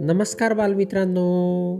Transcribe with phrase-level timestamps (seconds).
[0.00, 1.76] नमस्कार बालमित्रांनो.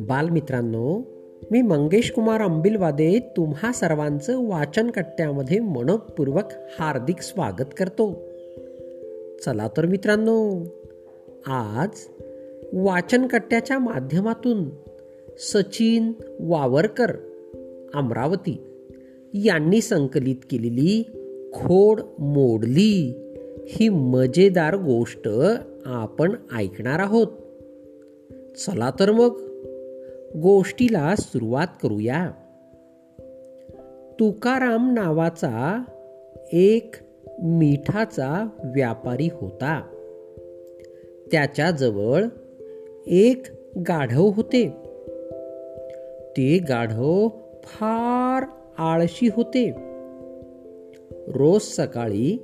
[0.00, 1.02] बालमित्रांनो
[1.50, 6.44] मी मंगेश कुमार अंबिलवादे तुम्हा सर्वांचं वाचन कट्ट्यामध्ये मनपूर्वक
[6.78, 8.12] हार्दिक स्वागत करतो.
[9.44, 10.54] चला तर मित्रांनो
[11.46, 11.88] आज
[12.72, 14.64] वाचन कट्ट्याच्या माध्यमातून
[15.38, 17.16] सचिन वावरकर
[17.94, 18.64] अमरावती
[19.34, 21.04] यांनी संकलित केलेली
[21.58, 23.24] खोड मोडली.
[23.68, 25.28] ही मजेदार गोष्ट
[25.86, 27.26] आपण ऐकणार आहोत.
[28.58, 29.30] चला तर मग
[30.38, 32.30] गोष्टीला सुरुवात करूया.
[34.20, 35.84] तुकाराम नावाचा
[36.52, 36.94] एक
[37.42, 39.82] मिठाचा व्यापारी होता.
[41.32, 42.24] त्याच्याजवळ
[43.06, 43.42] एक
[43.88, 44.68] गाढव होते.
[46.36, 47.28] ते गाढव
[47.62, 48.42] फार
[48.78, 49.97] आळशी होते.
[51.34, 52.42] रोज सकाळी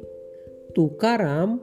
[0.77, 1.57] तुकाराम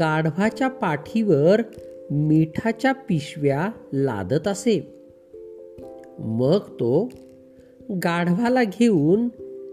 [0.00, 1.62] गाढवाच्या पाठीवर
[2.10, 4.94] मिठाच्या पिशव्या लादत असे.
[6.18, 7.08] मग तो
[8.04, 9.28] गाढवाला घेऊन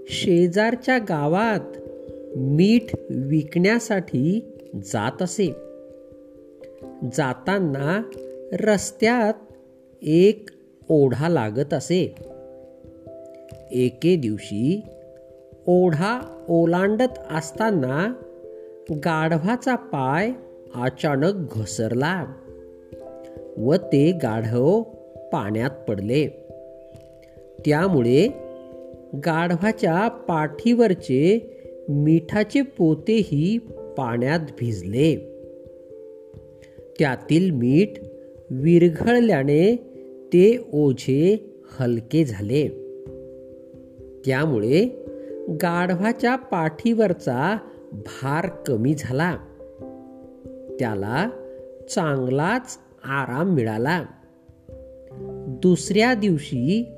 [0.08, 1.78] शेजारच्या गावात
[2.38, 5.48] मीठ विकण्यासाठी जात असे.
[7.14, 8.10] जाताना
[8.54, 9.34] रस्त्यात
[10.02, 10.50] एक
[10.90, 12.16] ओढा लागत असे.
[13.72, 14.82] एके दिवशी
[15.68, 18.14] ओढा ओलांडत असताना
[18.92, 20.32] गाढवाचा पाय
[20.76, 22.26] अचानक घसरला
[23.58, 24.82] व ते गाढव
[25.34, 26.28] पाण्यात पडले.
[27.66, 28.28] त्यामुळे
[29.26, 31.48] गाढवाच्या पाठीवरचे
[31.90, 33.58] मिठाचे पोतेही
[33.98, 35.16] पाण्यात भिजले.
[37.00, 37.90] त्यातील मीठ
[38.50, 39.76] विरघळल्याने
[40.34, 42.68] ते ओझे हलके झाले.
[44.26, 45.01] त्यामुळे
[45.52, 47.58] गाढवाच्या पाठीवरचा
[47.94, 49.38] भार कमी झाला.
[50.80, 51.30] त्याला
[51.90, 54.04] चांगलाच आराम मिळाला.
[55.48, 56.90] दुसऱ्या दिवशी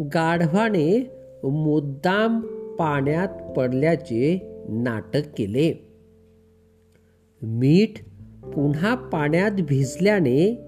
[0.00, 1.10] गाढवाने
[1.44, 2.40] मुद्दाम
[2.78, 5.88] पाण्यात पडल्याचे नाटक केले.
[7.42, 8.04] मीठ
[8.48, 10.60] पुन्हा पाण्यात भिजल्याने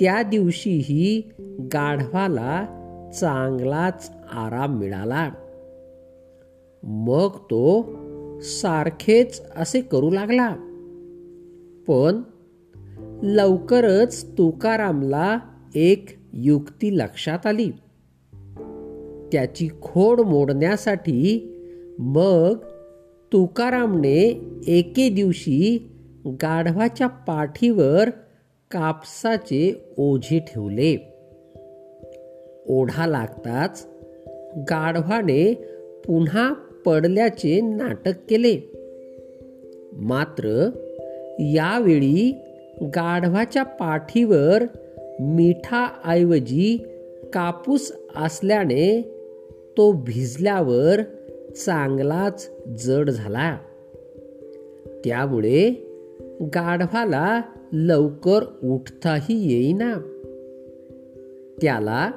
[0.00, 1.30] त्या दिवशीही
[1.74, 2.66] गाढवाला
[3.14, 5.30] चांगलाच आराम मिळाला.
[6.82, 7.86] मग तो
[8.40, 10.48] सारखेच असे करू लागला.
[11.88, 12.22] पण
[13.22, 15.38] लवकरच तुकारामला
[15.74, 17.70] एक युक्ती लक्षात आली.
[19.32, 21.54] त्याची खोड मोडण्यासाठी
[21.98, 22.56] मग
[23.32, 25.90] तुकारामने एके दिवशी
[26.26, 28.10] गाढवाच्या पाठीवर
[28.70, 30.96] कापसाचे ओझे ठेवले.
[32.66, 33.86] ओढा लागताच
[34.70, 35.54] गाढवाने
[36.06, 36.54] पुन्हा
[36.86, 38.60] पडल्याचे नाटक केले.
[39.92, 40.70] मात्र
[41.38, 42.38] यावेळी
[42.82, 44.62] गाढवाच्या पाठीवर
[45.20, 46.84] मिठाऐवजी
[47.32, 49.02] कापूस असल्याने
[49.76, 51.00] तो भिजल्यावर
[51.56, 52.50] चांगलाच
[52.86, 53.58] जड झाला.
[55.04, 55.86] त्यामुळे
[56.54, 57.42] गाढवाला
[57.72, 59.94] लवकर उठताही येईना.
[61.62, 62.10] त्याला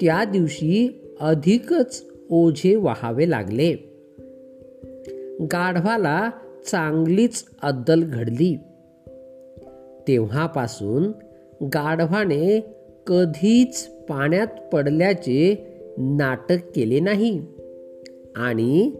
[0.00, 3.91] त्या दिवशी अधिकच ओझे व्हावे लागले.
[5.42, 6.30] गाढवाला
[6.70, 8.58] चांगलीच अद्दल घडली.
[10.08, 11.12] तेव्हापासून
[11.66, 12.74] गाढवाने
[13.06, 15.66] कधीच पाण्यात पडल्याचे
[15.98, 17.42] नाटक केले नाही
[18.36, 18.92] आणि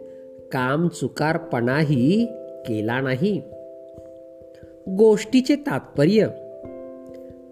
[0.53, 2.27] काम चुकारपणाही
[2.67, 3.43] केला नाही.
[4.89, 6.27] गोष्टीचे तात्पर्य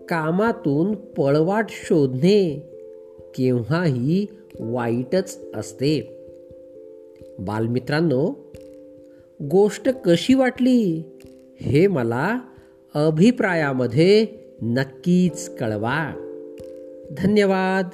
[0.09, 2.63] कामातून पळवाट शोधणे
[3.35, 4.27] केव्हाही
[4.61, 6.17] वाईटच असते.
[7.39, 8.50] बालमित्रांनो
[9.43, 11.03] गोष्ट कशी वाटली?
[11.61, 12.41] हे मला
[12.95, 14.27] अभिप्रायामध्ये
[14.63, 16.13] नक्कीच कळवा.
[17.19, 17.89] धन्यवाद.